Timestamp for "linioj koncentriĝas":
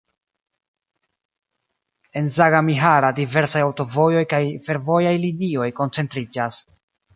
5.29-6.63